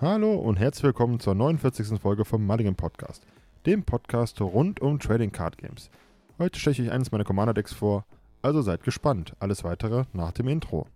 [0.00, 2.00] Hallo und herzlich willkommen zur 49.
[2.00, 3.26] Folge vom Mulligan Podcast,
[3.64, 5.90] dem Podcast rund um Trading Card Games.
[6.38, 8.04] Heute stelle ich eines meiner Commander Decks vor,
[8.42, 9.34] also seid gespannt.
[9.38, 10.86] Alles weitere nach dem Intro.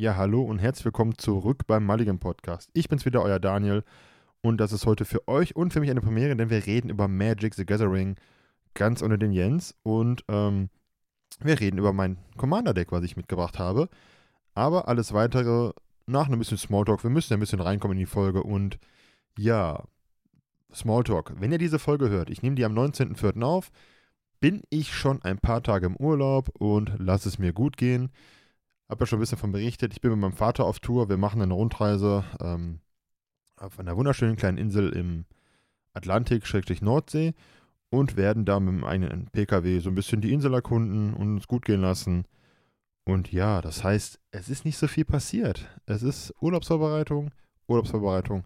[0.00, 2.70] Ja, hallo und herzlich willkommen zurück beim Mulligan Podcast.
[2.72, 3.82] Ich bin's wieder, euer Daniel.
[4.42, 7.08] Und das ist heute für euch und für mich eine Premiere, denn wir reden über
[7.08, 8.14] Magic the Gathering
[8.74, 9.74] ganz ohne den Jens.
[9.82, 10.68] Und ähm,
[11.40, 13.88] wir reden über mein Commander-Deck, was ich mitgebracht habe.
[14.54, 15.72] Aber alles weitere
[16.06, 17.02] nach ein bisschen Smalltalk.
[17.02, 18.44] Wir müssen ein bisschen reinkommen in die Folge.
[18.44, 18.78] Und
[19.36, 19.82] ja,
[20.72, 21.34] Smalltalk.
[21.40, 23.42] Wenn ihr diese Folge hört, ich nehme die am 19.04.
[23.42, 23.72] auf,
[24.38, 28.12] bin ich schon ein paar Tage im Urlaub und lasse es mir gut gehen.
[28.88, 29.92] Hab ja schon ein bisschen von berichtet.
[29.92, 31.08] Ich bin mit meinem Vater auf Tour.
[31.08, 32.80] Wir machen eine Rundreise ähm,
[33.56, 35.26] auf einer wunderschönen kleinen Insel im
[35.92, 37.34] Atlantik, Schrägstrich Nordsee
[37.90, 41.64] und werden da mit einem PKW so ein bisschen die Insel erkunden und uns gut
[41.64, 42.24] gehen lassen.
[43.04, 45.66] Und ja, das heißt, es ist nicht so viel passiert.
[45.86, 47.30] Es ist Urlaubsvorbereitung,
[47.66, 48.44] Urlaubsvorbereitung,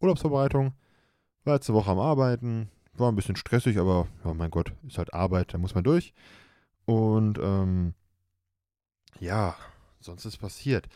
[0.00, 0.72] Urlaubsvorbereitung.
[1.44, 5.14] War letzte Woche am Arbeiten, war ein bisschen stressig, aber ja, mein Gott, ist halt
[5.14, 6.12] Arbeit, da muss man durch.
[6.84, 7.94] Und ähm,
[9.20, 9.56] ja,
[10.00, 10.88] sonst ist passiert.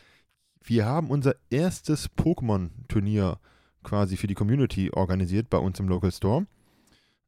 [0.63, 3.39] Wir haben unser erstes Pokémon-Turnier
[3.83, 6.47] quasi für die Community organisiert bei uns im Local Store.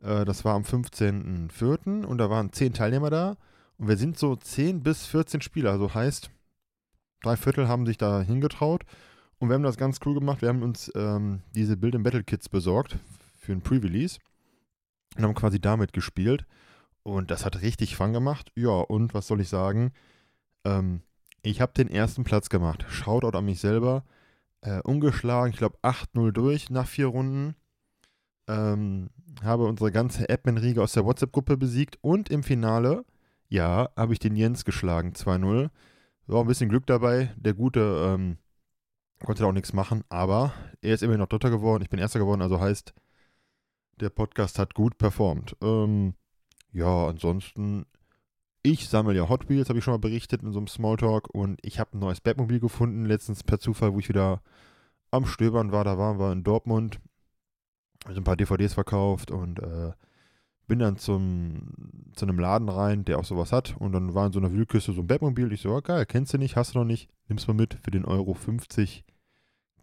[0.02, 2.04] Äh, das war am 15.04.
[2.04, 3.38] und da waren 10 Teilnehmer da.
[3.78, 5.72] Und wir sind so 10 bis 14 Spieler.
[5.72, 6.32] Also heißt,
[7.22, 8.84] drei Viertel haben sich da hingetraut.
[9.40, 10.42] Und wir haben das ganz cool gemacht.
[10.42, 12.98] Wir haben uns ähm, diese Build Battle Kits besorgt
[13.40, 14.18] für ein Pre-Release
[15.16, 16.46] und haben quasi damit gespielt.
[17.04, 18.52] Und das hat richtig Fun gemacht.
[18.56, 19.92] Ja, und was soll ich sagen?
[20.66, 21.02] Ähm,
[21.48, 22.86] ich habe den ersten Platz gemacht.
[22.90, 24.04] Shoutout an mich selber.
[24.62, 27.56] Äh, ungeschlagen, ich glaube 8-0 durch nach vier Runden.
[28.48, 29.10] Ähm,
[29.44, 33.06] habe unsere ganze Admin-Riege aus der WhatsApp-Gruppe besiegt und im Finale,
[33.50, 35.70] ja, habe ich den Jens geschlagen, 2-0.
[36.28, 37.34] War ein bisschen Glück dabei.
[37.38, 38.38] Der Gute ähm,
[39.24, 41.84] konnte da auch nichts machen, aber er ist immerhin noch Dritter geworden.
[41.84, 42.94] Ich bin Erster geworden, also heißt,
[44.00, 45.56] der Podcast hat gut performt.
[45.62, 46.14] Ähm,
[46.72, 47.86] ja, ansonsten
[48.72, 51.30] ich sammle ja Hot Wheels, habe ich schon mal berichtet in so einem Smalltalk.
[51.30, 54.42] Und ich habe ein neues Batmobil gefunden, letztens per Zufall, wo ich wieder
[55.12, 55.84] am Stöbern war.
[55.84, 57.00] Da waren wir in Dortmund.
[58.06, 59.92] Also ein paar DVDs verkauft und äh,
[60.68, 61.74] bin dann zum,
[62.14, 63.76] zu einem Laden rein, der auch sowas hat.
[63.80, 65.52] Und dann war in so einer Wühlküste so ein Batmobil.
[65.52, 67.92] Ich so, oh, geil, kennst du nicht, hast du noch nicht, nimm's mal mit für
[67.92, 69.04] den Euro 50.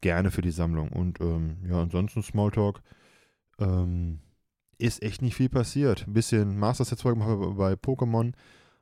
[0.01, 0.91] Gerne für die Sammlung.
[0.91, 2.83] Und ähm, ja, ansonsten Smalltalk.
[3.59, 4.21] Ähm,
[4.79, 6.07] ist echt nicht viel passiert.
[6.07, 8.33] Ein bisschen Master Sets gemacht bei Pokémon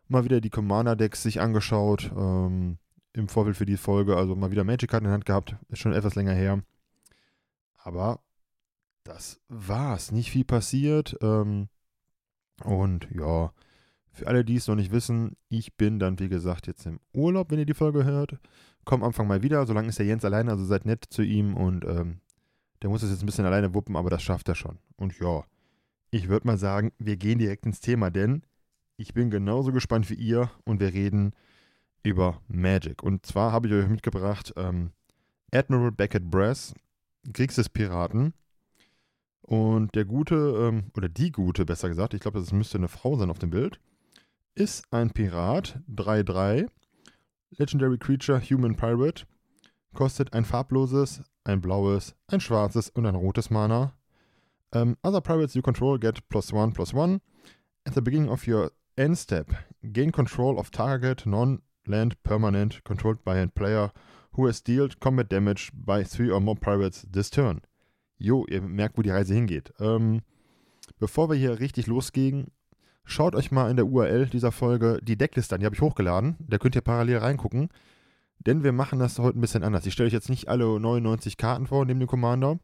[0.08, 2.78] mal wieder die Commander-Decks sich angeschaut, ähm,
[3.12, 5.92] im Vorfeld für die Folge, also mal wieder Magic-Karten in der Hand gehabt, ist schon
[5.92, 6.62] etwas länger her.
[7.76, 8.20] Aber
[9.04, 11.16] das war's, nicht viel passiert.
[11.20, 11.68] Ähm,
[12.64, 13.52] und ja,
[14.12, 17.50] für alle, die es noch nicht wissen, ich bin dann, wie gesagt, jetzt im Urlaub,
[17.50, 18.38] wenn ihr die Folge hört.
[18.84, 21.84] Komm Anfang mal wieder, solange ist der Jens alleine, also seid nett zu ihm und
[21.84, 22.20] ähm,
[22.82, 24.78] der muss es jetzt ein bisschen alleine wuppen, aber das schafft er schon.
[24.96, 25.44] Und ja,
[26.10, 28.42] ich würde mal sagen, wir gehen direkt ins Thema, denn
[28.97, 31.32] ich bin genauso gespannt wie ihr und wir reden
[32.03, 33.03] über Magic.
[33.03, 34.92] Und zwar habe ich euch mitgebracht ähm,
[35.53, 36.75] Admiral Beckett Brass,
[37.32, 38.34] Kriegs des Piraten.
[39.42, 43.16] Und der Gute, ähm, oder die Gute, besser gesagt, ich glaube, das müsste eine Frau
[43.16, 43.81] sein auf dem Bild,
[44.54, 46.69] ist ein Pirat, 3-3,
[47.50, 49.25] Legendary Creature, Human Pirate,
[49.94, 53.94] kostet ein farbloses, ein blaues, ein schwarzes und ein rotes Mana.
[54.75, 57.20] Um, other pirates you control get plus one plus one.
[57.84, 59.54] At the beginning of your End Step.
[59.82, 63.91] Gain control of target non-land permanent controlled by a player
[64.32, 67.62] who has dealt combat damage by three or more pirates this turn.
[68.19, 69.72] Jo, ihr merkt, wo die Reise hingeht.
[69.81, 70.20] Ähm,
[70.98, 72.50] bevor wir hier richtig losgehen,
[73.04, 75.60] schaut euch mal in der URL dieser Folge die Deckliste an.
[75.60, 76.36] Die habe ich hochgeladen.
[76.41, 77.70] Da könnt ihr parallel reingucken.
[78.41, 79.86] Denn wir machen das heute ein bisschen anders.
[79.86, 82.58] Ich stelle euch jetzt nicht alle 99 Karten vor neben dem Commander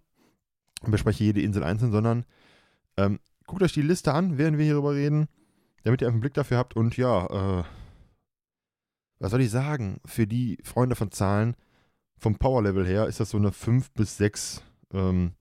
[0.82, 2.26] und bespreche jede Insel einzeln, sondern
[2.98, 5.28] ähm, guckt euch die Liste an, während wir hierüber reden
[5.88, 6.76] damit ihr einen Blick dafür habt.
[6.76, 7.64] Und ja, äh,
[9.20, 10.00] was soll ich sagen?
[10.04, 11.56] Für die Freunde von Zahlen,
[12.18, 14.62] vom Power-Level her, ist das so eine 5 bis 6.
[14.92, 15.32] Ähm,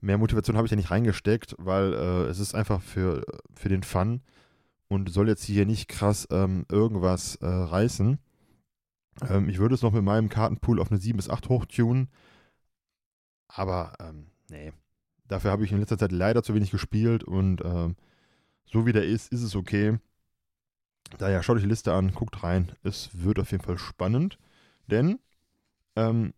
[0.00, 3.24] mehr Motivation habe ich ja nicht reingesteckt, weil äh, es ist einfach für,
[3.56, 4.22] für den Fun
[4.86, 8.20] und soll jetzt hier nicht krass ähm, irgendwas äh, reißen.
[9.28, 12.08] Ähm, ich würde es noch mit meinem Kartenpool auf eine 7 bis 8 hochtunen.
[13.48, 14.72] Aber, ähm, nee.
[15.26, 17.96] Dafür habe ich in letzter Zeit leider zu wenig gespielt und ähm,
[18.64, 19.98] so wie der ist, ist es okay.
[21.18, 22.72] Daher schaut euch die Liste an, guckt rein.
[22.82, 24.38] Es wird auf jeden Fall spannend.
[24.86, 25.18] Denn,
[25.96, 26.32] ähm,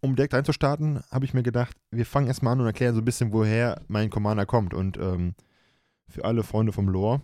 [0.00, 3.04] um direkt reinzustarten, habe ich mir gedacht, wir fangen erstmal an und erklären so ein
[3.04, 4.74] bisschen, woher mein Commander kommt.
[4.74, 5.34] Und ähm,
[6.08, 7.22] für alle Freunde vom Lore,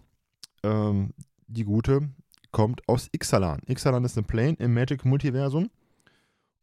[0.63, 1.13] ähm,
[1.47, 2.09] die gute
[2.51, 3.61] kommt aus Ixalan.
[3.67, 5.71] Ixalan ist eine Plane im Magic-Multiversum.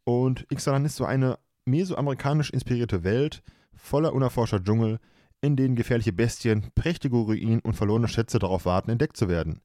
[0.05, 3.43] Und Ixalan ist so eine mesoamerikanisch inspirierte Welt
[3.75, 4.99] voller unerforschter Dschungel,
[5.43, 9.59] in denen gefährliche Bestien, prächtige Ruinen und verlorene Schätze darauf warten, entdeckt zu werden.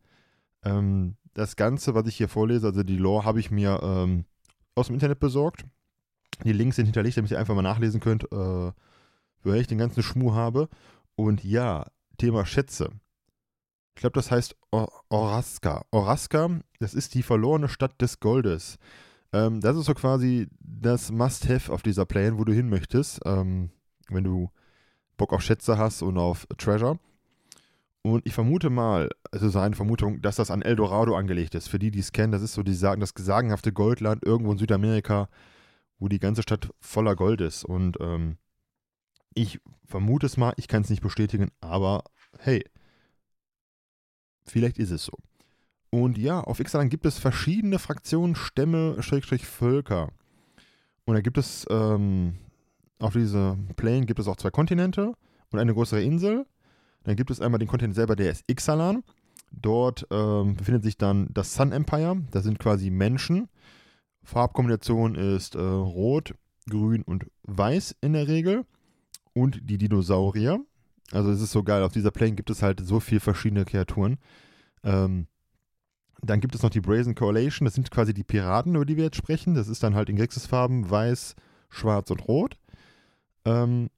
[0.64, 4.24] Ähm, das Ganze, was ich hier vorlese, also die Lore, habe ich mir ähm,
[4.74, 5.64] aus dem Internet besorgt.
[6.44, 8.72] Die Links sind hinterlegt, damit ihr einfach mal nachlesen könnt, äh,
[9.44, 10.68] woher ich den ganzen Schmuh habe.
[11.14, 11.86] Und ja,
[12.16, 12.90] Thema Schätze.
[13.94, 15.84] Ich glaube, das heißt Or Oraska.
[15.92, 18.78] Oraska, das ist die verlorene Stadt des Goldes.
[19.32, 23.70] Ähm, das ist so quasi das Must-Have auf dieser Plane, wo du hin möchtest, ähm,
[24.08, 24.50] wenn du
[25.18, 26.98] Bock auf Schätze hast und auf Treasure.
[28.02, 31.68] Und ich vermute mal, also seine Vermutung, dass das an Eldorado angelegt ist.
[31.68, 34.58] Für die, die es kennen, das ist so die sagen, das sagenhafte Goldland irgendwo in
[34.58, 35.28] Südamerika,
[35.98, 37.64] wo die ganze Stadt voller Gold ist.
[37.64, 38.38] Und ähm,
[39.34, 42.04] ich vermute es mal, ich kann es nicht bestätigen, aber
[42.38, 42.64] hey,
[44.46, 45.18] vielleicht ist es so.
[45.90, 50.10] Und ja, auf Ixalan gibt es verschiedene Fraktionen, Stämme, Schrägstrich Völker.
[51.04, 52.34] Und da gibt es, ähm,
[52.98, 55.14] auf dieser Plane gibt es auch zwei Kontinente
[55.50, 56.46] und eine größere Insel.
[57.04, 59.02] Dann gibt es einmal den Kontinent selber, der ist Ixalan.
[59.50, 62.20] Dort ähm, befindet sich dann das Sun Empire.
[62.30, 63.48] Das sind quasi Menschen.
[64.22, 66.34] Farbkombination ist äh, rot,
[66.68, 68.66] grün und weiß in der Regel.
[69.32, 70.60] Und die Dinosaurier.
[71.12, 74.18] Also es ist so geil, auf dieser Plane gibt es halt so viele verschiedene Kreaturen.
[74.82, 75.26] Ähm,
[76.20, 79.04] dann gibt es noch die Brazen Coalition, das sind quasi die Piraten, über die wir
[79.04, 79.54] jetzt sprechen.
[79.54, 81.36] Das ist dann halt in Grixis-Farben weiß,
[81.70, 82.58] schwarz und rot.
[83.48, 83.88] Ähm,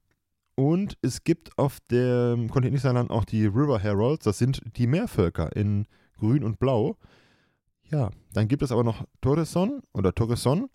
[0.55, 5.55] und es gibt auf dem Kontinent Island auch die River Heralds, das sind die Meervölker
[5.55, 5.87] in
[6.17, 6.97] grün und blau.
[7.89, 10.69] Ja, dann gibt es aber noch Torreson oder Torreson.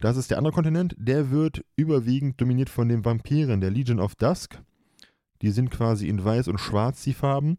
[0.00, 0.94] Das ist der andere Kontinent.
[0.98, 4.60] Der wird überwiegend dominiert von den Vampiren, der Legion of Dusk.
[5.42, 7.58] Die sind quasi in weiß und schwarz die Farben.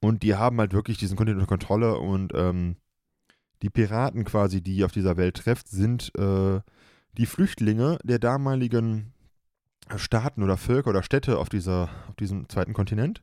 [0.00, 2.76] Und die haben halt wirklich diesen Kontinent unter Kontrolle und ähm,
[3.62, 6.60] die Piraten quasi, die auf dieser Welt trefft, sind äh,
[7.18, 9.12] die Flüchtlinge der damaligen
[9.96, 13.22] Staaten oder Völker oder Städte auf, dieser, auf diesem zweiten Kontinent.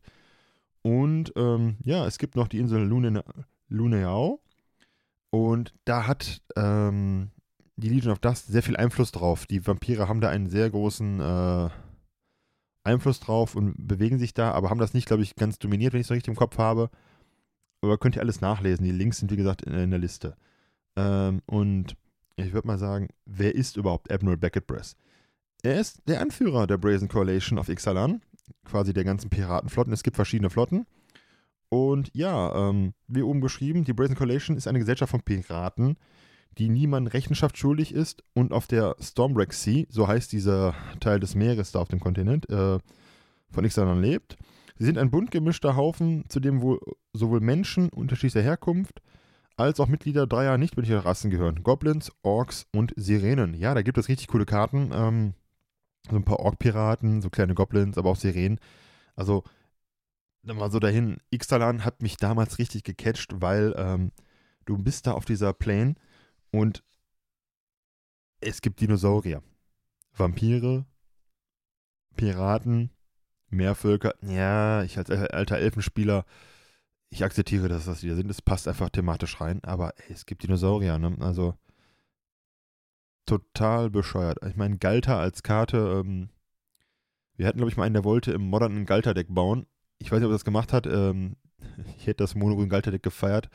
[0.81, 3.23] Und ähm, ja, es gibt noch die Insel Lune,
[3.69, 4.39] Luneau.
[5.29, 7.31] Und da hat ähm,
[7.75, 9.45] die Legion of Dust sehr viel Einfluss drauf.
[9.45, 11.69] Die Vampire haben da einen sehr großen äh,
[12.83, 15.99] Einfluss drauf und bewegen sich da, aber haben das nicht, glaube ich, ganz dominiert, wenn
[15.99, 16.89] ich es richtig im Kopf habe.
[17.81, 18.85] Aber könnt ihr alles nachlesen.
[18.85, 20.35] Die Links sind, wie gesagt, in, in der Liste.
[20.95, 21.95] Ähm, und
[22.37, 24.95] ich würde mal sagen, wer ist überhaupt Admiral Beckett Bress?
[25.63, 28.21] Er ist der Anführer der Brazen Coalition auf Ixalan,
[28.65, 29.93] quasi der ganzen Piratenflotten.
[29.93, 30.85] Es gibt verschiedene Flotten.
[31.69, 35.97] Und ja, ähm, wie oben beschrieben, die Brazen Coalition ist eine Gesellschaft von Piraten,
[36.57, 41.35] die niemand Rechenschaft schuldig ist und auf der Stormwreck Sea, so heißt dieser Teil des
[41.35, 42.79] Meeres da auf dem Kontinent, äh,
[43.49, 44.37] von Ixalan lebt.
[44.77, 46.79] Sie sind ein bunt gemischter Haufen, zu dem wohl
[47.13, 49.01] sowohl Menschen unterschiedlicher Herkunft
[49.55, 51.63] als auch Mitglieder dreier nichtmenschlicher Rassen gehören.
[51.63, 53.55] Goblins, Orks und Sirenen.
[53.55, 54.91] Ja, da gibt es richtig coole Karten.
[54.93, 55.33] Ähm,
[56.09, 58.59] so ein paar Ork-Piraten, so kleine Goblins, aber auch Sirenen.
[59.15, 59.43] Also,
[60.43, 61.17] dann mal so dahin.
[61.31, 64.11] Ixalan hat mich damals richtig gecatcht, weil ähm,
[64.65, 65.95] du bist da auf dieser Plane
[66.51, 66.83] und
[68.39, 69.41] es gibt Dinosaurier,
[70.13, 70.85] Vampire,
[72.15, 72.91] Piraten,
[73.49, 74.13] Meervölker.
[74.21, 76.25] Ja, ich als alter Elfenspieler,
[77.09, 78.29] ich akzeptiere, dass das wieder sind.
[78.29, 79.63] Es passt einfach thematisch rein.
[79.63, 81.15] Aber ey, es gibt Dinosaurier, ne?
[81.19, 81.55] Also
[83.27, 84.39] total bescheuert.
[84.47, 86.29] Ich meine, Galter als Karte, ähm,
[87.35, 89.67] wir hatten, glaube ich, mal einen, der wollte im modernen Galter-Deck bauen.
[89.99, 90.87] Ich weiß nicht, ob er das gemacht hat.
[90.87, 91.35] Ähm,
[91.97, 93.49] ich hätte das Monogrün Galter-Deck gefeiert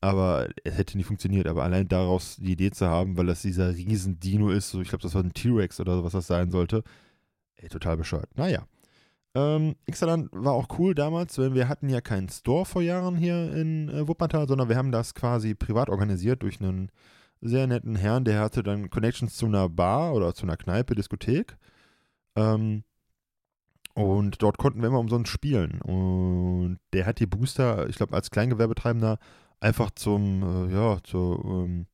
[0.00, 1.46] aber es hätte nicht funktioniert.
[1.46, 4.88] Aber allein daraus die Idee zu haben, weil das dieser riesen Dino ist, so ich
[4.88, 6.82] glaube, das war ein T-Rex oder was das sein sollte,
[7.56, 8.30] ey, total bescheuert.
[8.36, 8.66] Naja.
[9.34, 13.52] Ähm, Ixalan war auch cool damals, weil wir hatten ja keinen Store vor Jahren hier
[13.52, 16.90] in äh, Wuppertal, sondern wir haben das quasi privat organisiert durch einen
[17.48, 21.56] sehr netten Herrn, der hatte dann Connections zu einer Bar oder zu einer Kneipe, Diskothek.
[22.36, 22.84] Ähm,
[23.94, 25.80] und dort konnten wir immer umsonst spielen.
[25.80, 29.18] Und der hat die Booster, ich glaube, als Kleingewerbetreibender
[29.60, 31.86] einfach zum, äh, ja, zur, ähm,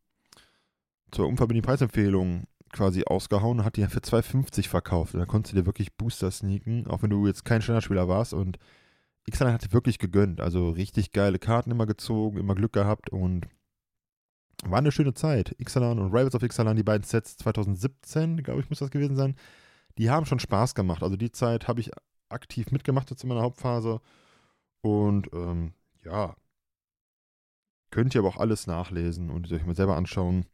[1.12, 5.14] zur unverbindlichen Preisempfehlung quasi ausgehauen und hat die für 2,50 verkauft.
[5.14, 8.32] Und da konntest du dir wirklich Booster sneaken, auch wenn du jetzt kein Standardspieler warst.
[8.34, 8.58] Und
[9.30, 10.40] Xalan hat wirklich gegönnt.
[10.40, 13.46] Also richtig geile Karten immer gezogen, immer Glück gehabt und
[14.70, 15.54] war eine schöne Zeit.
[15.58, 19.36] Ixalan und Rivals of Ixalan, die beiden Sets 2017, glaube ich, muss das gewesen sein.
[19.98, 21.02] Die haben schon Spaß gemacht.
[21.02, 21.90] Also die Zeit habe ich
[22.28, 24.00] aktiv mitgemacht jetzt in meiner Hauptphase.
[24.80, 25.72] Und ähm,
[26.04, 26.34] ja,
[27.92, 30.46] Könnt ihr aber auch alles nachlesen und euch mal selber anschauen.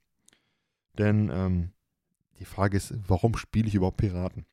[0.98, 1.70] Denn ähm,
[2.40, 4.44] die Frage ist, warum spiele ich überhaupt Piraten?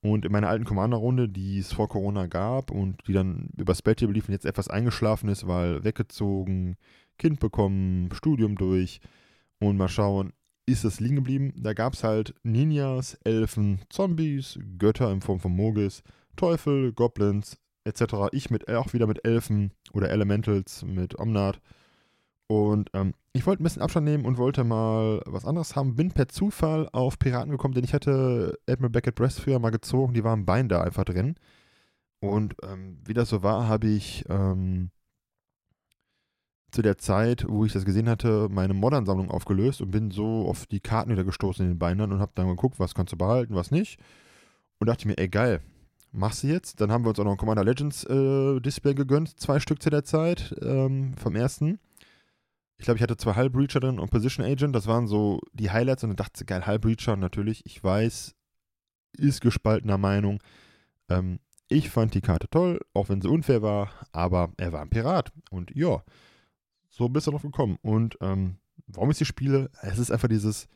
[0.00, 4.00] Und in meiner alten Commander-Runde, die es vor Corona gab und die dann übers Bett
[4.00, 6.76] lief und jetzt etwas eingeschlafen ist, weil weggezogen,
[7.18, 9.00] Kind bekommen, Studium durch
[9.58, 10.32] und mal schauen,
[10.66, 11.52] ist es liegen geblieben.
[11.56, 16.02] Da gab es halt Ninjas, Elfen, Zombies, Götter in Form von Mogis,
[16.36, 18.14] Teufel, Goblins etc.
[18.32, 21.60] Ich mit auch wieder mit Elfen oder Elementals mit Omnat.
[22.48, 25.96] Und ähm, ich wollte ein bisschen Abstand nehmen und wollte mal was anderes haben.
[25.96, 30.14] Bin per Zufall auf Piraten gekommen, denn ich hatte Admiral Beckett Breast früher mal gezogen.
[30.14, 31.36] Die waren Bein da einfach drin.
[32.20, 34.90] Und ähm, wie das so war, habe ich ähm,
[36.70, 40.66] zu der Zeit, wo ich das gesehen hatte, meine Modern-Sammlung aufgelöst und bin so auf
[40.66, 43.54] die Karten wieder gestoßen in den Bindern und habe dann geguckt, was kannst du behalten,
[43.54, 43.98] was nicht.
[44.78, 45.60] Und dachte mir, ey geil,
[46.12, 46.80] machst du jetzt?
[46.80, 49.90] Dann haben wir uns auch noch ein Commander Legends äh, Display gegönnt, zwei Stück zu
[49.90, 51.78] der Zeit ähm, vom ersten.
[52.78, 54.74] Ich glaube, ich hatte zwei Hull Breacher drin und Position Agent.
[54.74, 57.64] Das waren so die Highlights und dann dachte ich, geil, Hull Breacher natürlich.
[57.64, 58.34] Ich weiß,
[59.16, 60.42] ist gespaltener Meinung.
[61.08, 64.90] Ähm, ich fand die Karte toll, auch wenn sie unfair war, aber er war ein
[64.90, 65.32] Pirat.
[65.50, 66.02] Und ja,
[66.96, 67.78] so bist du noch gekommen.
[67.82, 69.70] Und ähm, warum ich sie spiele?
[69.82, 70.66] Es ist einfach dieses,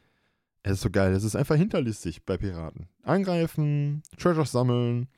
[0.62, 2.88] es ist so geil, es ist einfach hinterlistig bei Piraten.
[3.02, 5.08] Angreifen, Treasures sammeln,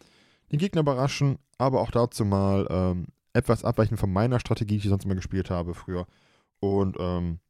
[0.53, 4.91] den Gegner überraschen, aber auch dazu mal ähm, etwas abweichen von meiner Strategie, die ich
[4.91, 6.07] sonst immer gespielt habe früher.
[6.61, 7.41] Und ähm,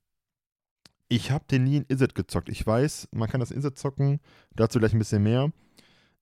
[1.09, 2.49] ich habe den nie in Izzet gezockt.
[2.49, 4.21] Ich weiß, man kann das in Izzet zocken,
[4.57, 5.53] dazu gleich ein bisschen mehr.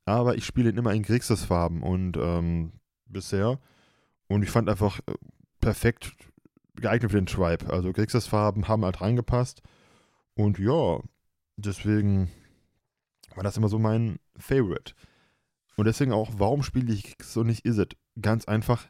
[0.04, 2.72] Aber ich spiele ihn immer in Grixis-Farben und ähm,
[3.06, 3.60] bisher.
[4.26, 5.14] Und ich fand einfach äh,
[5.60, 6.16] perfekt
[6.80, 7.72] geeignet für den Tribe.
[7.72, 9.62] Also Grixis-Farben haben halt reingepasst.
[10.34, 11.00] Und ja,
[11.56, 12.30] deswegen
[13.34, 14.94] war das immer so mein Favorite.
[15.76, 17.96] Und deswegen auch, warum spiele ich Grixis und nicht Izzet?
[18.20, 18.86] Ganz einfach,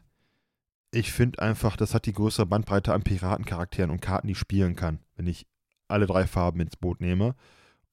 [0.91, 4.75] ich finde einfach, das hat die größere Bandbreite an Piratencharakteren und Karten, die ich spielen
[4.75, 5.47] kann, wenn ich
[5.87, 7.35] alle drei Farben ins Boot nehme.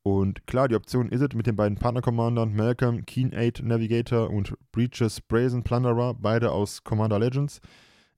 [0.02, 5.20] Und klar, die Option es mit den beiden Partner-Commandern Malcolm, Keen 8 Navigator und Breaches
[5.20, 7.60] Brazen Plunderer, beide aus Commander Legends.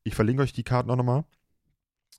[0.04, 1.24] Ich verlinke euch die Karten auch nochmal.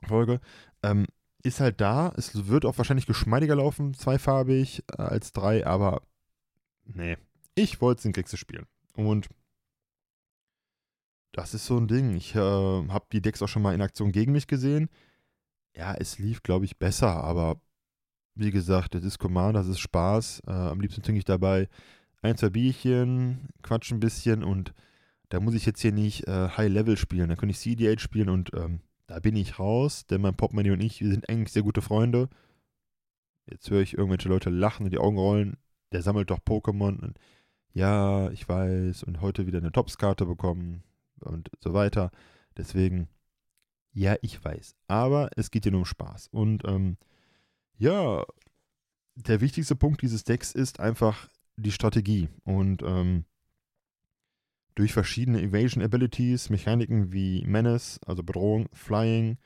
[0.08, 0.39] Folge.
[0.84, 1.08] Ähm,
[1.43, 2.13] ist halt da.
[2.17, 6.03] Es wird auch wahrscheinlich geschmeidiger laufen, zweifarbig äh, als drei, aber
[6.86, 7.17] nee.
[7.55, 8.65] Ich wollte es in Kriegse spielen.
[8.96, 9.27] Und
[11.34, 12.15] das ist so ein Ding.
[12.15, 14.89] Ich äh, habe die Decks auch schon mal in Aktion gegen mich gesehen.
[15.75, 17.62] Ja, es lief, glaube ich, besser, aber
[18.36, 20.43] wie gesagt, das ist Command, das ist Spaß.
[20.48, 21.70] Äh, am liebsten trinke ich dabei
[22.22, 24.74] ein, zwei Bierchen, quatsch ein bisschen und
[25.29, 27.29] da muss ich jetzt hier nicht äh, High Level spielen.
[27.29, 28.81] Da könnte ich CDH spielen und ähm,
[29.12, 32.30] da bin ich raus, denn mein Popmoney und ich, wir sind eigentlich sehr gute Freunde.
[33.46, 35.58] Jetzt höre ich irgendwelche Leute lachen und die Augen rollen.
[35.91, 36.98] Der sammelt doch Pokémon.
[36.98, 37.20] Und
[37.74, 39.03] ja, ich weiß.
[39.03, 40.84] Und heute wieder eine Tops-Karte bekommen
[41.20, 42.12] und so weiter.
[42.56, 43.10] Deswegen,
[43.91, 44.75] ja, ich weiß.
[44.88, 46.30] Aber es geht hier nur um Spaß.
[46.30, 46.96] Und ähm,
[47.77, 48.24] ja,
[49.15, 51.27] der wichtigste Punkt dieses Decks ist einfach
[51.58, 52.30] die Strategie.
[52.46, 53.25] Und ähm,
[54.75, 59.38] durch verschiedene Evasion Abilities, Mechaniken wie Menace, also Bedrohung, Flying,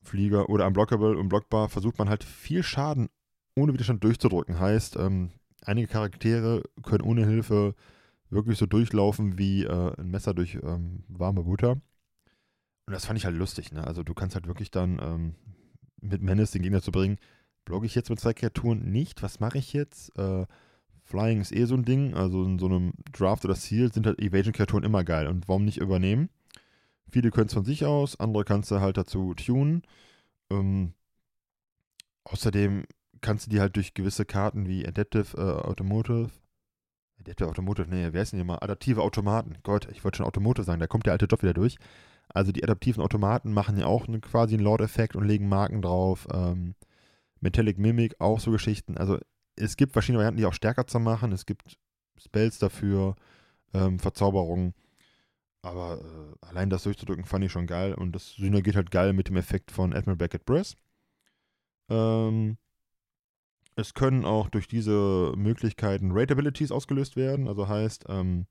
[0.00, 3.08] Flieger oder Unblockable und Blockbar, versucht man halt viel Schaden
[3.54, 4.58] ohne Widerstand durchzudrücken.
[4.58, 5.30] Heißt, ähm,
[5.64, 7.74] einige Charaktere können ohne Hilfe
[8.30, 11.72] wirklich so durchlaufen wie äh, ein Messer durch ähm, warme Butter.
[11.72, 13.86] Und das fand ich halt lustig, ne?
[13.86, 15.34] Also du kannst halt wirklich dann ähm,
[16.00, 17.18] mit Menace den Gegner zu bringen,
[17.64, 20.16] blogge ich jetzt mit zwei Kreaturen nicht, was mache ich jetzt?
[20.18, 20.46] Äh,
[21.12, 24.18] Flying ist eh so ein Ding, also in so einem Draft oder Seal sind halt
[24.18, 26.30] Evasion-Kreaturen immer geil und warum nicht übernehmen?
[27.10, 29.82] Viele können es von sich aus, andere kannst du halt dazu tunen.
[30.50, 30.94] Ähm,
[32.24, 32.84] außerdem
[33.20, 36.30] kannst du die halt durch gewisse Karten wie Adaptive äh, Automotive
[37.20, 38.58] Adaptive Automotive, nee, wer ist denn hier mal?
[38.62, 39.58] Adaptive Automaten.
[39.62, 41.76] Gott, ich wollte schon Automotive sagen, da kommt der alte Job wieder durch.
[42.30, 46.26] Also die adaptiven Automaten machen ja auch eine, quasi einen Lord-Effekt und legen Marken drauf.
[46.32, 46.74] Ähm,
[47.40, 48.96] Metallic Mimic, auch so Geschichten.
[48.96, 49.18] Also
[49.56, 51.32] es gibt verschiedene Varianten, die auch stärker zu machen.
[51.32, 51.78] Es gibt
[52.16, 53.16] Spells dafür,
[53.74, 54.74] ähm, Verzauberungen.
[55.62, 57.94] Aber äh, allein das durchzudrücken fand ich schon geil.
[57.94, 60.76] Und das synergiert halt geil mit dem Effekt von Admiral Beckett Brass.
[61.88, 62.56] Ähm,
[63.76, 67.48] es können auch durch diese Möglichkeiten Raid-Abilities ausgelöst werden.
[67.48, 68.46] Also heißt, ähm,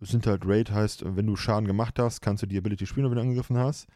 [0.00, 3.08] es sind halt Raid, heißt, wenn du Schaden gemacht hast, kannst du die Ability spielen,
[3.08, 3.86] wenn du angegriffen hast.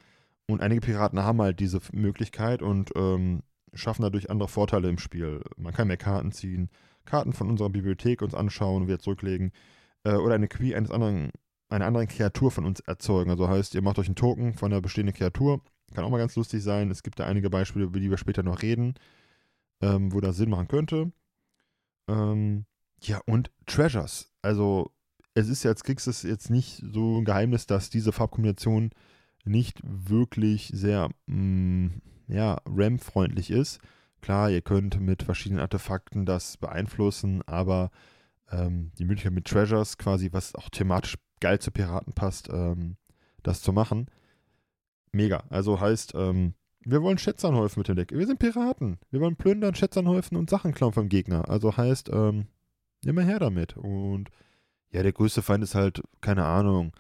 [0.47, 3.43] Und einige Piraten haben halt diese Möglichkeit und ähm,
[3.75, 5.43] schaffen dadurch andere Vorteile im Spiel.
[5.57, 6.71] Man kann mehr Karten ziehen,
[7.05, 9.53] Karten von unserer Bibliothek uns anschauen und wieder zurücklegen.
[10.05, 11.31] Äh, oder eine Queen eines anderen,
[11.69, 13.31] einer anderen Kreatur von uns erzeugen.
[13.31, 15.63] Also heißt, ihr macht euch einen Token von einer bestehenden Kreatur.
[15.95, 16.91] Kann auch mal ganz lustig sein.
[16.91, 18.95] Es gibt da einige Beispiele, über die wir später noch reden
[19.81, 21.13] ähm, wo das Sinn machen könnte.
[22.09, 22.67] Ähm,
[23.01, 24.33] ja, und Treasures.
[24.43, 24.93] Also,
[25.35, 28.91] es ist ja als kriegst jetzt nicht so ein Geheimnis, dass diese Farbkombination
[29.49, 33.81] nicht wirklich sehr, mh, mm, ja, RAM-freundlich ist.
[34.21, 37.91] Klar, ihr könnt mit verschiedenen Artefakten das beeinflussen, aber
[38.51, 42.97] ähm, die Möglichkeit mit Treasures quasi, was auch thematisch geil zu Piraten passt, ähm,
[43.43, 44.07] das zu machen.
[45.13, 45.45] Mega.
[45.51, 48.13] Also heißt, ähm, wir wollen Schätze anhäufen mit dem Deck.
[48.13, 48.99] Wir sind Piraten.
[49.11, 51.49] Wir wollen plündern, Schätze anhäufen und Sachen klauen vom Gegner.
[51.49, 52.47] Also heißt, ähm,
[53.05, 53.77] immer her damit.
[53.77, 54.31] Und
[54.91, 56.93] ja, der größte Feind ist halt, keine Ahnung,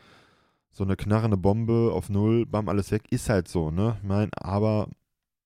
[0.70, 3.04] so eine knarrende Bombe auf Null, bam, alles weg.
[3.10, 3.98] Ist halt so, ne?
[4.02, 4.88] Mein, aber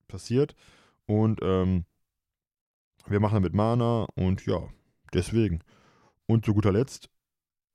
[0.09, 0.55] passiert.
[1.07, 1.85] Und ähm,
[3.07, 4.61] wir machen damit Mana und ja,
[5.13, 5.61] deswegen.
[6.27, 7.09] Und zu guter Letzt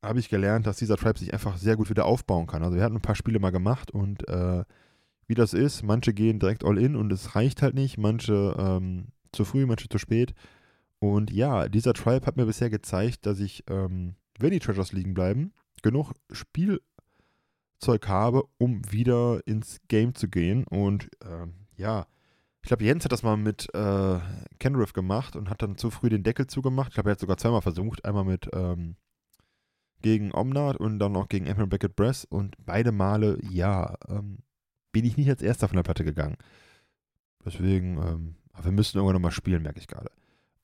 [0.03, 2.63] habe ich gelernt, dass dieser Tribe sich einfach sehr gut wieder aufbauen kann.
[2.63, 4.63] Also wir hatten ein paar Spiele mal gemacht und äh,
[5.27, 9.07] wie das ist, manche gehen direkt all in und es reicht halt nicht, manche ähm,
[9.33, 10.33] zu früh, manche zu spät.
[10.99, 15.13] Und ja, dieser Tribe hat mir bisher gezeigt, dass ich, ähm, wenn die Treasures liegen
[15.13, 16.13] bleiben, genug
[17.77, 20.65] Spielzeug habe, um wieder ins Game zu gehen.
[20.65, 22.07] Und ähm, ja,
[22.62, 24.19] ich glaube, Jens hat das mal mit äh,
[24.60, 26.89] Kenriff gemacht und hat dann zu früh den Deckel zugemacht.
[26.89, 28.03] Ich glaube, er hat sogar zweimal versucht.
[28.03, 28.96] Einmal mit ähm,
[30.01, 32.25] gegen Omnat und dann noch gegen Emerald Beckett Brass.
[32.25, 34.39] Und beide Male, ja, ähm,
[34.91, 36.38] bin ich nicht als erster von der Platte gegangen.
[37.46, 40.12] Deswegen, ähm, wir müssen irgendwann nochmal spielen, merke ich gerade.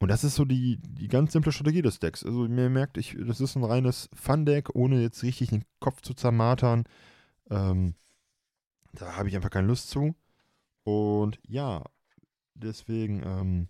[0.03, 2.25] Und das ist so die, die ganz simple Strategie des Decks.
[2.25, 6.13] Also mir merkt, ich, das ist ein reines Fun-Deck, ohne jetzt richtig den Kopf zu
[6.13, 6.83] zermatern.
[7.49, 7.95] Ähm,
[8.91, 10.13] da habe ich einfach keine Lust zu.
[10.83, 11.85] Und ja,
[12.53, 13.69] deswegen ähm,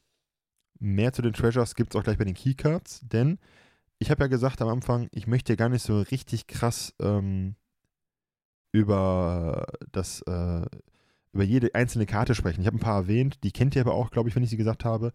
[0.79, 3.37] mehr zu den Treasures gibt es auch gleich bei den Keycards, denn
[3.99, 7.57] ich habe ja gesagt am Anfang, ich möchte gar nicht so richtig krass ähm,
[8.71, 10.65] über das, äh,
[11.31, 12.61] über jede einzelne Karte sprechen.
[12.61, 14.57] Ich habe ein paar erwähnt, die kennt ihr aber auch, glaube ich, wenn ich sie
[14.57, 15.13] gesagt habe.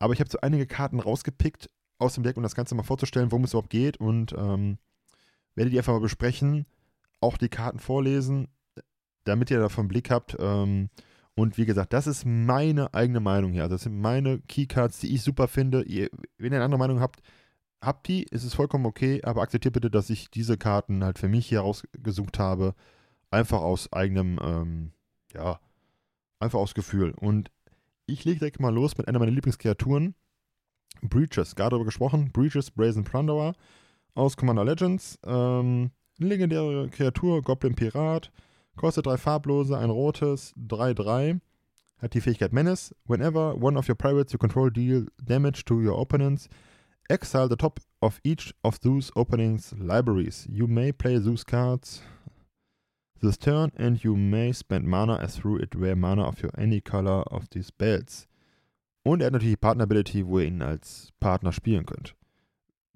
[0.00, 3.30] Aber ich habe so einige Karten rausgepickt aus dem Deck, um das Ganze mal vorzustellen,
[3.30, 4.78] worum es überhaupt geht und ähm,
[5.54, 6.66] werde die einfach mal besprechen,
[7.20, 8.48] auch die Karten vorlesen,
[9.24, 10.36] damit ihr davon Blick habt.
[10.40, 10.88] Ähm,
[11.34, 13.62] und wie gesagt, das ist meine eigene Meinung hier.
[13.62, 15.82] Also das sind meine Keycards, die ich super finde.
[15.82, 17.20] Ihr, wenn ihr eine andere Meinung habt,
[17.82, 21.28] habt die, ist es vollkommen okay, aber akzeptiert bitte, dass ich diese Karten halt für
[21.28, 22.74] mich hier rausgesucht habe.
[23.30, 24.92] Einfach aus eigenem, ähm,
[25.34, 25.60] ja,
[26.40, 27.12] einfach aus Gefühl.
[27.12, 27.50] Und
[28.10, 30.14] ich lege direkt mal los mit einer meiner Lieblingskreaturen.
[31.02, 32.30] Breaches, gerade darüber gesprochen.
[32.32, 33.54] Breaches Brazen Plunderer
[34.14, 35.18] aus Commander Legends.
[35.24, 38.30] Ähm, legendäre Kreatur, Goblin Pirat.
[38.76, 41.40] Kostet drei farblose, ein rotes, 3-3.
[41.98, 42.94] Hat die Fähigkeit Menace.
[43.06, 46.48] Whenever one of your pirates you control deal damage to your opponents,
[47.08, 50.46] exile the top of each of those openings libraries.
[50.50, 52.02] You may play those cards
[53.20, 56.80] this turn and you may spend mana as through it rare mana of your any
[56.80, 58.26] color of these spells.
[59.02, 62.14] Und er hat natürlich die Partner Ability, wo ihr ihn als Partner spielen könnt.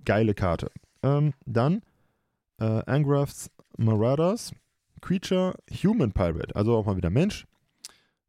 [0.05, 0.71] Geile Karte.
[1.03, 1.83] Ähm, dann
[2.59, 4.53] äh, Angrath's Marauders.
[5.05, 7.47] Creature Human Pirate, also auch mal wieder Mensch.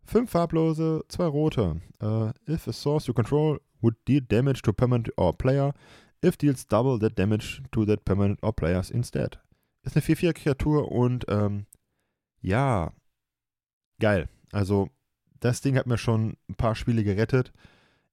[0.04, 1.82] Fünf farblose, zwei rote.
[2.02, 5.74] Uh, if a source you control would deal damage to permanent or player,
[6.22, 9.40] if deals double that damage to that permanent or players instead.
[9.84, 11.66] Ist eine 4-4-Kreatur und ähm,
[12.46, 12.94] ja,
[14.00, 14.30] geil.
[14.52, 14.90] Also,
[15.40, 17.52] das Ding hat mir schon ein paar Spiele gerettet.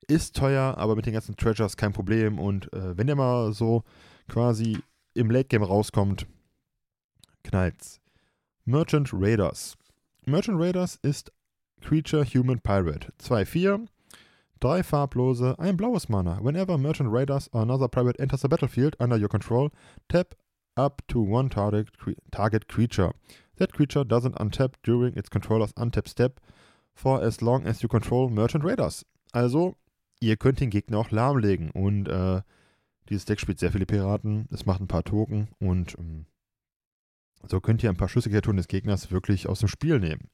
[0.09, 2.39] Ist teuer, aber mit den ganzen Treasures kein Problem.
[2.39, 3.85] Und äh, wenn der mal so
[4.29, 4.79] quasi
[5.15, 6.27] im Late Game rauskommt,
[7.45, 8.01] knallt's.
[8.65, 9.77] Merchant Raiders.
[10.25, 11.33] Merchant Raiders ist
[11.81, 13.13] Creature Human Pirate.
[13.21, 13.87] 2-4,
[14.61, 16.39] drei farblose, ein blaues Mana.
[16.43, 19.71] Whenever Merchant Raiders or another pirate enters the battlefield under your control,
[20.09, 20.37] tap
[20.77, 21.89] up to one target,
[22.31, 23.13] target creature.
[23.59, 26.41] That creature doesn't untap during its controller's untap step
[26.95, 29.05] for as long as you control Merchant Raiders.
[29.33, 29.77] Also,
[30.21, 31.71] ihr könnt den Gegner auch lahmlegen.
[31.71, 32.43] Und äh,
[33.09, 34.49] dieses Deck spielt sehr viele Piraten.
[34.51, 36.27] Es macht ein paar Token und ähm,
[37.49, 40.31] so könnt ihr ein paar Schlüsselkreaturen des Gegners wirklich aus dem Spiel nehmen.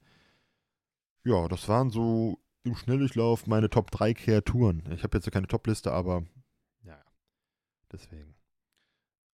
[1.24, 4.82] Ja, das waren so im Schnelldurchlauf meine Top 3 Kreaturen.
[4.92, 6.24] Ich habe jetzt keine Top-Liste, aber
[6.84, 7.02] ja,
[7.90, 8.34] deswegen.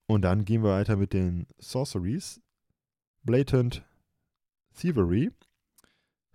[0.06, 2.40] Und dann gehen wir weiter mit den Sorceries.
[3.24, 3.82] Blatant
[4.74, 5.30] Thievery.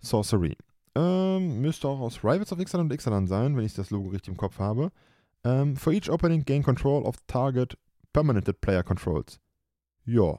[0.00, 0.56] Sorcery.
[0.94, 4.32] Ähm, müsste auch aus Rivals of Ixalan und Ixalan sein, wenn ich das Logo richtig
[4.32, 4.90] im Kopf habe.
[5.44, 7.78] Ähm, for each opening, gain control of target
[8.12, 9.40] permanent player controls.
[10.04, 10.38] Ja.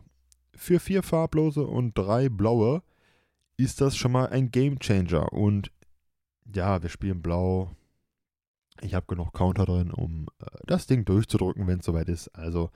[0.54, 2.84] Für vier farblose und drei blaue
[3.56, 5.32] ist das schon mal ein Game Changer.
[5.32, 5.72] Und
[6.54, 7.72] ja, wir spielen blau.
[8.82, 12.28] Ich habe genug Counter drin, um äh, das Ding durchzudrücken, wenn es soweit ist.
[12.30, 12.72] Also,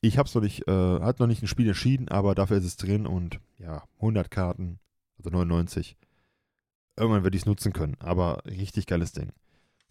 [0.00, 2.64] ich habe es noch nicht, äh, hat noch nicht ein Spiel entschieden, aber dafür ist
[2.64, 4.78] es drin und ja, 100 Karten,
[5.18, 5.96] also 99.
[6.96, 9.32] Irgendwann werde ich es nutzen können, aber richtig geiles Ding.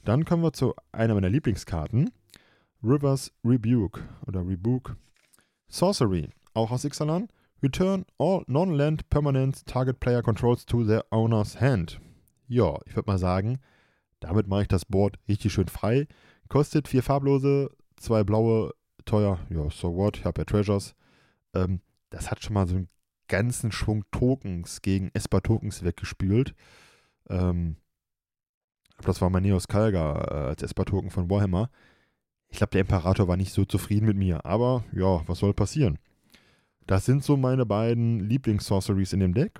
[0.04, 2.12] Dann kommen wir zu einer meiner Lieblingskarten,
[2.84, 4.96] Rivers Rebuke oder Rebuke.
[5.68, 7.28] Sorcery, auch aus Ixalan.
[7.64, 12.00] Return all non-land permanent target player controls to their owner's hand.
[12.48, 13.60] Ja, ich würde mal sagen,
[14.20, 16.08] Damit mache ich das Board richtig schön frei.
[16.48, 18.74] Kostet vier farblose, zwei blaue,
[19.06, 19.40] teuer.
[19.50, 20.96] Ja, so what, ich habe ja Treasures.
[21.54, 22.90] Ähm, das hat schon mal so einen
[23.28, 26.56] ganzen Schwung Tokens gegen Esper Tokens weggespült.
[27.30, 27.78] Ähm,
[29.02, 31.70] das war mein Neos Kalga äh, als Esper Token von Warhammer.
[32.48, 35.98] Ich glaube, der Imperator war nicht so zufrieden mit mir, aber ja, was soll passieren?
[36.88, 39.60] Das sind so meine beiden Lieblings-Sorceries in dem Deck.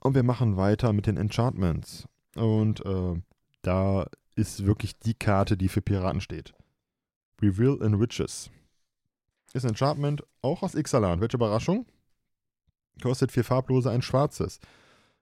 [0.00, 2.06] Und wir machen weiter mit den Enchantments.
[2.36, 3.20] Und äh,
[3.62, 6.54] da ist wirklich die Karte, die für Piraten steht.
[7.42, 8.50] Reveal in Witches.
[9.52, 11.20] Ist ein Enchantment auch aus Ixalan.
[11.20, 11.86] Welche Überraschung?
[13.02, 14.60] Kostet vier farblose, ein schwarzes.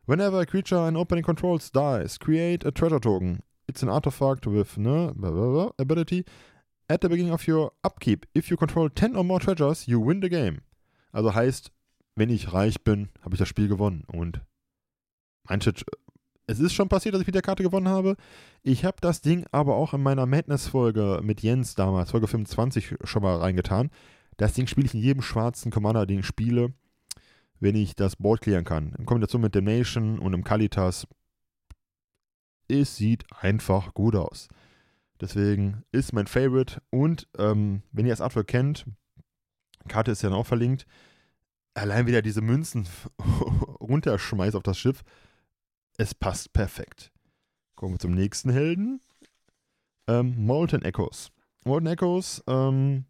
[0.07, 3.41] Whenever a creature in opening controls dies, create a treasure token.
[3.67, 6.25] It's an artifact with ne, blah, blah, blah, ability.
[6.89, 10.21] At the beginning of your upkeep, if you control 10 or more treasures, you win
[10.21, 10.63] the game.
[11.13, 11.71] Also heißt,
[12.17, 14.05] wenn ich reich bin, habe ich das Spiel gewonnen.
[14.09, 14.41] Und
[15.49, 15.73] manche,
[16.51, 18.17] es ist schon passiert, dass ich mit der Karte gewonnen habe.
[18.63, 23.23] Ich habe das Ding aber auch in meiner Madness-Folge mit Jens damals, Folge 25, schon
[23.23, 23.91] mal reingetan.
[24.37, 26.73] Das Ding spiele ich in jedem schwarzen Commander, den ich spiele
[27.61, 28.95] wenn ich das Board klären kann.
[28.99, 31.07] In Kombination mit dem Nation und dem Kalitas.
[32.69, 34.49] Es sieht einfach gut aus.
[35.21, 36.81] Deswegen ist mein Favorite.
[36.91, 38.87] Und ähm, wenn ihr das Artwork kennt,
[39.89, 40.87] Karte ist ja auch verlinkt,
[41.75, 42.89] allein wieder diese Münzen
[43.81, 45.03] runterschmeißt auf das Schiff,
[46.01, 47.13] es passt perfekt.
[47.75, 49.03] Kommen wir zum nächsten Helden.
[50.07, 51.31] Ähm, Molten Echoes.
[51.63, 53.05] Molten Echoes ähm,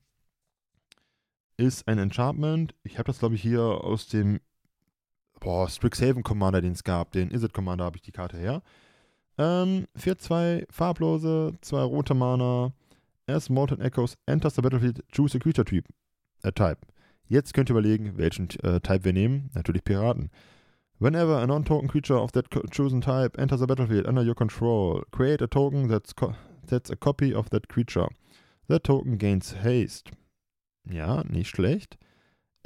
[1.57, 2.75] ist ein Enchantment.
[2.83, 4.41] Ich habe das, glaube ich, hier aus dem
[5.39, 7.13] boah, Strixhaven Commander, den es gab.
[7.13, 8.61] Den Izzet Commander habe ich die Karte her.
[9.39, 12.73] Ähm, für zwei farblose, zwei rote Mana.
[13.29, 15.89] As Molten Echoes enters the battlefield, choose a creature type.
[16.43, 16.81] Äh, type.
[17.29, 19.49] Jetzt könnt ihr überlegen, welchen äh, Type wir nehmen.
[19.55, 20.29] Natürlich Piraten.
[21.01, 25.41] Whenever a non-token creature of that chosen type enters the battlefield under your control, create
[25.41, 26.13] a token that's,
[26.67, 28.09] that's a copy of that creature.
[28.69, 30.11] That token gains haste.
[30.85, 31.97] Ja, nicht schlecht.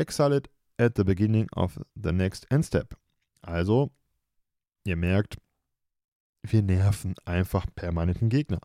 [0.00, 0.48] Exile it
[0.80, 2.94] at the beginning of the next end step.
[3.42, 3.92] Also,
[4.84, 5.36] ihr merkt,
[6.42, 8.60] wir nerven einfach permanenten Gegner.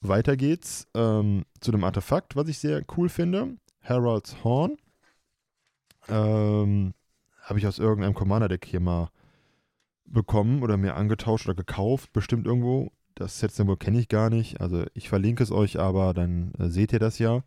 [0.00, 3.58] Weiter geht's ähm, zu dem Artefakt, was ich sehr cool finde.
[3.78, 4.76] Herald's Horn.
[6.08, 6.94] Ähm,
[7.42, 9.10] Habe ich aus irgendeinem Commander-Deck hier mal
[10.06, 12.92] bekommen oder mir angetauscht oder gekauft, bestimmt irgendwo.
[13.14, 14.60] Das Set-Symbol kenne ich gar nicht.
[14.60, 17.42] Also ich verlinke es euch, aber dann äh, seht ihr das ja.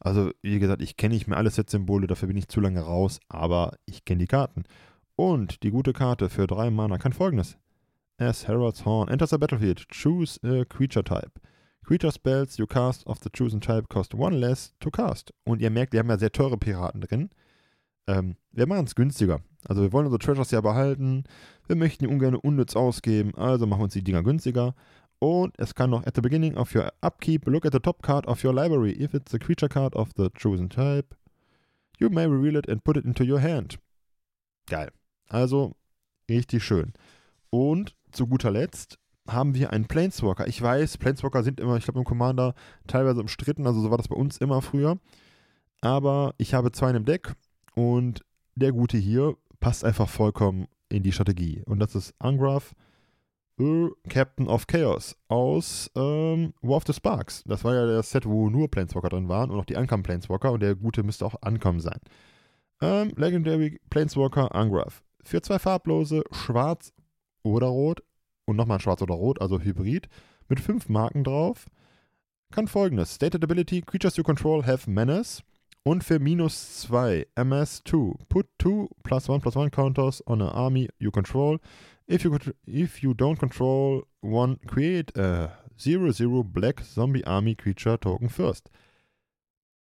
[0.00, 3.20] Also, wie gesagt, ich kenne nicht mehr alle Set-Symbole, dafür bin ich zu lange raus,
[3.28, 4.64] aber ich kenne die Karten.
[5.16, 7.56] Und die gute Karte für drei Mana kann folgendes.
[8.18, 11.40] As Herald's Horn enters the battlefield, choose a creature type.
[11.84, 15.32] Creature spells you cast of the chosen type cost one less to cast.
[15.44, 17.30] Und ihr merkt, wir haben ja sehr teure Piraten drin.
[18.06, 19.40] Ähm, wir machen es günstiger.
[19.66, 21.24] Also wir wollen unsere Treasures ja behalten.
[21.66, 24.74] Wir möchten die ungern unnütz ausgeben, also machen wir uns die Dinger günstiger.
[25.18, 28.26] Und es kann noch at the beginning of your upkeep look at the top card
[28.26, 28.92] of your library.
[28.92, 31.14] If it's a creature card of the chosen type,
[31.98, 33.78] you may reveal it and put it into your hand.
[34.66, 34.90] Geil.
[35.28, 35.76] Also
[36.28, 36.92] richtig schön.
[37.48, 40.46] Und zu guter Letzt haben wir einen Planeswalker.
[40.46, 42.54] Ich weiß, Planeswalker sind immer, ich glaube, im Commander
[42.86, 44.98] teilweise umstritten, also so war das bei uns immer früher.
[45.80, 47.34] Aber ich habe zwei in dem Deck
[47.74, 51.62] und der gute hier passt einfach vollkommen in die Strategie.
[51.66, 52.74] Und das ist Angraf
[54.08, 57.44] Captain of Chaos aus ähm, War of the Sparks.
[57.46, 60.50] Das war ja das Set, wo nur Planeswalker drin waren und auch die Ankam Planeswalker
[60.50, 62.00] und der gute müsste auch ankommen sein.
[62.80, 65.04] Ähm, Legendary Planeswalker Angraf.
[65.22, 66.92] Für zwei farblose, schwarz
[67.44, 68.02] oder rot
[68.44, 70.08] und nochmal schwarz oder rot, also Hybrid,
[70.48, 71.66] mit fünf Marken drauf.
[72.50, 75.42] Kann folgendes: Stated Ability: Creatures you control have Menace.
[75.86, 78.16] Und für minus 2 MS2.
[78.28, 81.60] Put 2 plus 1 plus 1 counters on an army you control.
[82.08, 88.30] If you, if you don't control one, create a 0-0 Black Zombie Army Creature Token
[88.30, 88.70] first.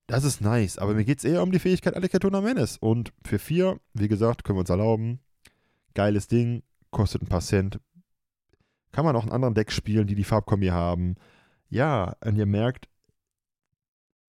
[0.07, 2.77] Das ist nice, aber mir geht es eher um die Fähigkeit Alekatona Menace.
[2.77, 5.21] Und für 4, wie gesagt, können wir uns erlauben.
[5.95, 7.81] Geiles Ding, kostet ein paar Cent.
[8.93, 11.17] Kann man auch in anderen Decks spielen, die die Farbkombi haben.
[11.71, 12.89] Ja, und ihr merkt,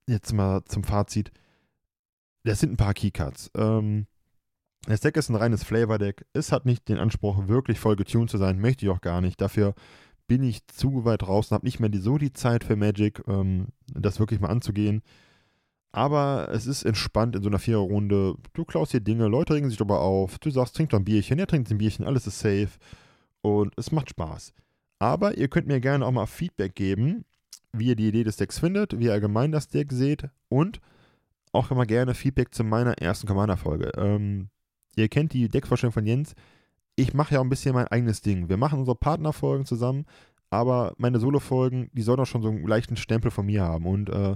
[0.08, 1.32] jetzt mal zum Fazit,
[2.48, 3.52] das sind ein paar Keycards.
[3.56, 4.08] Ähm,
[4.86, 6.26] das Deck ist ein reines Flavor-Deck.
[6.34, 8.60] Es hat nicht den Anspruch, wirklich voll getuned zu sein.
[8.60, 9.42] Möchte ich auch gar nicht.
[9.42, 9.74] Dafür
[10.28, 13.68] bin ich zu weit draußen, habe nicht mehr die, so die Zeit für Magic, ähm,
[13.94, 15.02] das wirklich mal anzugehen.
[15.92, 18.36] Aber es ist entspannt in so einer Viererrunde.
[18.54, 20.38] Du klaust hier Dinge, Leute regen sich darüber auf.
[20.40, 21.40] Du sagst, trink doch ein Bierchen.
[21.40, 22.70] Er trinkt ein Bierchen, alles ist safe.
[23.42, 24.54] Und es macht Spaß.
[25.00, 27.26] Aber ihr könnt mir gerne auch mal Feedback geben,
[27.72, 30.80] wie ihr die Idee des Decks findet, wie ihr allgemein das Deck seht und
[31.58, 33.91] auch immer gerne Feedback zu meiner ersten Commander-Folge.
[33.98, 34.50] Ähm,
[34.98, 36.34] Ihr kennt die Deckvorstellung von Jens.
[36.96, 38.50] Ich mache ja auch ein bisschen mein eigenes Ding.
[38.50, 40.06] Wir machen unsere Partnerfolgen zusammen,
[40.50, 43.86] aber meine Solo-Folgen, die sollen auch schon so einen leichten Stempel von mir haben.
[43.86, 44.36] Und äh,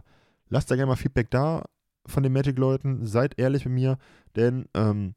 [0.49, 1.65] lasst da gerne mal Feedback da
[2.05, 3.07] von den Magic-Leuten.
[3.07, 3.97] Seid ehrlich mit mir,
[4.35, 5.15] denn ähm,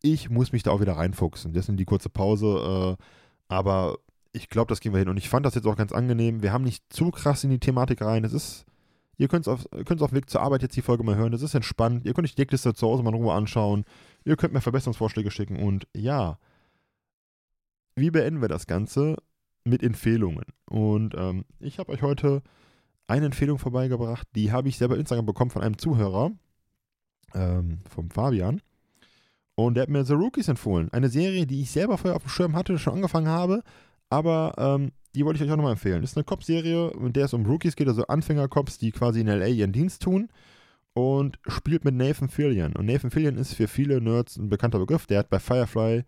[0.00, 1.52] ich muss mich da auch wieder reinfuchsen.
[1.52, 2.96] Deswegen die kurze Pause.
[2.98, 3.04] Äh,
[3.48, 3.98] aber
[4.32, 5.10] ich glaube, das gehen wir hin.
[5.10, 6.42] Und ich fand das jetzt auch ganz angenehm.
[6.42, 8.24] Wir haben nicht zu krass in die Thematik rein.
[8.24, 8.64] Es ist,
[9.16, 11.32] ihr könnt es auf, auf dem Weg zur Arbeit jetzt die Folge mal hören.
[11.32, 12.04] Das ist entspannt.
[12.04, 13.84] Ihr könnt euch die Deckliste zu Hause mal in Ruhe anschauen.
[14.24, 15.56] Ihr könnt mir Verbesserungsvorschläge schicken.
[15.56, 16.38] Und ja,
[17.96, 19.16] wie beenden wir das Ganze?
[19.64, 20.44] Mit Empfehlungen.
[20.66, 22.42] Und ähm, ich habe euch heute
[23.06, 26.32] eine Empfehlung vorbeigebracht, die habe ich selber Instagram bekommen von einem Zuhörer,
[27.34, 28.60] ähm, vom Fabian.
[29.56, 30.92] Und der hat mir The Rookies empfohlen.
[30.92, 33.62] Eine Serie, die ich selber vorher auf dem Schirm hatte, schon angefangen habe,
[34.14, 36.02] aber ähm, die wollte ich euch auch nochmal empfehlen.
[36.02, 39.26] Das ist eine Cop-Serie, in der es um Rookies geht, also Anfänger-Cops, die quasi in
[39.26, 40.28] LA ihren Dienst tun.
[40.92, 42.76] Und spielt mit Nathan Fillion.
[42.76, 45.06] Und Nathan Fillion ist für viele Nerds ein bekannter Begriff.
[45.06, 46.04] Der hat bei Firefly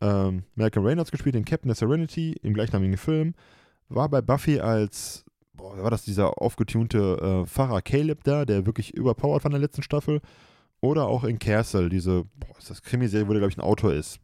[0.00, 3.34] ähm, Malcolm Reynolds gespielt, den Captain of Serenity, im gleichnamigen Film.
[3.90, 8.94] War bei Buffy als boah, war das dieser aufgetunte äh, Pfarrer Caleb da, der wirklich
[8.94, 10.22] überpowered war in der letzten Staffel.
[10.80, 13.92] Oder auch in Castle, diese, boah, ist das Krimiserie, wo der, glaube ich, ein Autor
[13.92, 14.20] ist.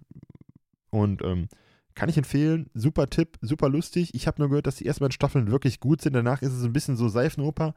[0.89, 1.49] Und ähm,
[2.01, 4.15] kann ich empfehlen, super Tipp, super lustig.
[4.15, 6.15] Ich habe nur gehört, dass die ersten beiden Staffeln wirklich gut sind.
[6.15, 7.75] Danach ist es ein bisschen so Seifenoper.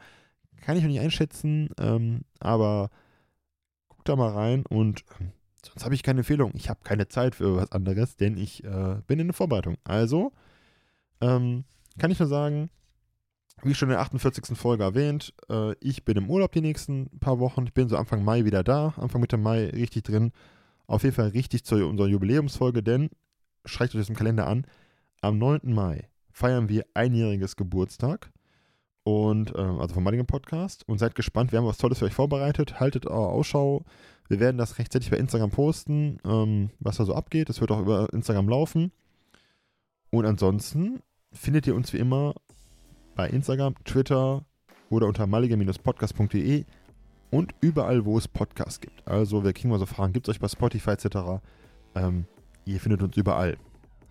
[0.62, 2.90] Kann ich noch nicht einschätzen, ähm, aber
[3.90, 6.54] guck da mal rein und ähm, sonst habe ich keine Empfehlung.
[6.56, 9.76] Ich habe keine Zeit für was anderes, denn ich äh, bin in der Vorbereitung.
[9.84, 10.32] Also
[11.20, 11.66] ähm,
[12.00, 12.70] kann ich nur sagen,
[13.62, 14.58] wie schon in der 48.
[14.58, 17.66] Folge erwähnt, äh, ich bin im Urlaub die nächsten paar Wochen.
[17.66, 18.94] Ich bin so Anfang Mai wieder da.
[18.96, 20.32] Anfang Mitte Mai richtig drin.
[20.88, 23.10] Auf jeden Fall richtig zu unserer Jubiläumsfolge, denn,
[23.66, 24.66] schreibt euch das im Kalender an,
[25.22, 25.62] am 9.
[25.64, 28.32] Mai feiern wir einjähriges Geburtstag.
[29.06, 30.88] Und, äh, also vom Mulligan Podcast.
[30.88, 32.80] Und seid gespannt, wir haben was Tolles für euch vorbereitet.
[32.80, 33.84] Haltet eure Ausschau.
[34.30, 37.50] Wir werden das rechtzeitig bei Instagram posten, ähm, was da so abgeht.
[37.50, 38.92] Es wird auch über Instagram laufen.
[40.10, 41.02] Und ansonsten
[41.34, 42.34] findet ihr uns wie immer
[43.16, 44.46] bei Instagram, Twitter
[44.90, 46.66] oder unter mulligan-podcast.de
[47.32, 49.06] und überall, wo es Podcasts gibt.
[49.08, 51.42] Also, wir kriegen mal so Fragen, gibt es euch bei Spotify etc.?
[51.96, 52.26] Ähm,
[52.66, 53.58] ihr findet uns überall.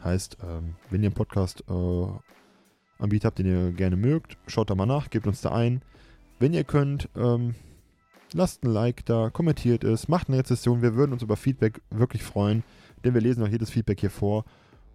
[0.02, 4.74] Heißt, ähm, wenn ihr einen Podcast äh, Anbieter habt, den ihr gerne mögt, schaut da
[4.74, 5.82] mal nach, gebt uns da ein.
[6.38, 7.54] Wenn ihr könnt, ähm,
[8.32, 10.82] lasst ein Like da, kommentiert es, macht eine Rezession.
[10.82, 12.64] Wir würden uns über Feedback wirklich freuen,
[13.04, 14.44] denn wir lesen auch jedes Feedback hier vor.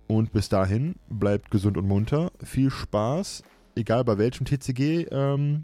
[0.08, 2.32] Und bis dahin, bleibt gesund und munter.
[2.44, 3.44] Viel Spaß
[3.78, 5.64] egal bei welchem TCG ähm,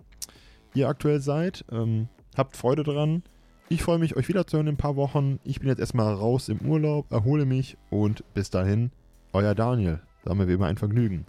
[0.74, 1.66] ihr aktuell seid.
[1.72, 3.24] Ähm, habt Freude dran.
[3.70, 5.40] Ich freue mich, euch wiederzuhören in ein paar Wochen.
[5.44, 8.92] Ich bin jetzt erstmal raus im Urlaub, erhole mich und bis dahin,
[9.32, 10.02] euer Daniel.
[10.24, 11.26] Sagen wir wie immer ein Vergnügen.